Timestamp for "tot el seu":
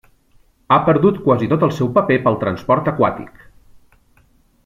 1.51-1.91